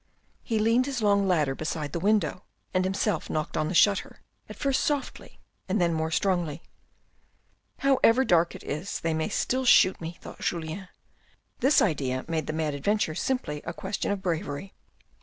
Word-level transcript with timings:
He 0.41 0.57
leaned 0.57 0.87
his 0.87 1.03
long 1.03 1.27
ladder 1.27 1.53
beside 1.53 1.91
the 1.93 1.99
window, 1.99 2.43
and 2.73 2.83
himself 2.85 3.29
knocked 3.29 3.55
on 3.55 3.67
the 3.67 3.75
shutter, 3.75 4.23
at 4.49 4.55
first 4.55 4.83
softly, 4.83 5.39
and 5.69 5.79
then 5.79 5.93
more 5.93 6.09
strongly." 6.09 6.63
However 8.01 8.25
dark 8.25 8.55
it 8.55 8.63
is, 8.63 8.99
they 9.01 9.13
may 9.13 9.29
still 9.29 9.63
shoot 9.63 10.01
me," 10.01 10.17
thought 10.19 10.39
Julien. 10.39 10.87
This 11.59 11.83
idea 11.83 12.25
made 12.27 12.47
the 12.47 12.51
mad 12.53 12.73
adventure 12.73 13.13
simply 13.13 13.61
a 13.63 13.73
question 13.73 14.11
of 14.11 14.23
bravery. 14.23 14.73